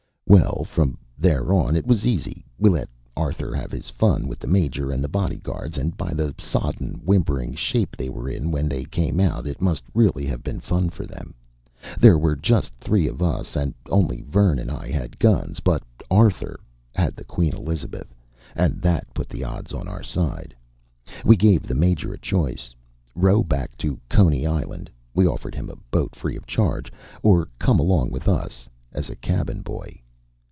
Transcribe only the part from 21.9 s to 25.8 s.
a choice: row back to Coney Island we offered him a